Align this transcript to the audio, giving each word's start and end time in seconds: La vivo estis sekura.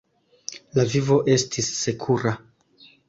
La 0.79 0.85
vivo 0.95 1.17
estis 1.35 1.71
sekura. 1.83 2.33